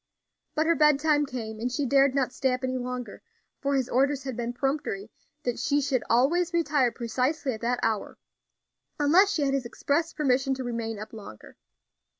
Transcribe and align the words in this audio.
But 0.55 0.65
her 0.65 0.73
bedtime 0.73 1.27
came 1.27 1.59
and 1.59 1.71
she 1.71 1.85
dared 1.85 2.15
not 2.15 2.33
stay 2.33 2.53
up 2.55 2.63
any 2.63 2.79
longer; 2.79 3.21
for 3.59 3.75
his 3.75 3.87
orders 3.87 4.23
had 4.23 4.35
been 4.35 4.51
peremptory 4.51 5.11
that 5.43 5.59
she 5.59 5.79
should 5.79 6.03
always 6.09 6.53
retire 6.55 6.91
precisely 6.91 7.53
at 7.53 7.61
that 7.61 7.79
hour, 7.83 8.17
unless 8.99 9.29
she 9.33 9.43
had 9.43 9.53
his 9.53 9.67
express 9.67 10.11
permission 10.11 10.55
to 10.55 10.63
remain 10.63 10.97
up 10.97 11.13
longer. 11.13 11.55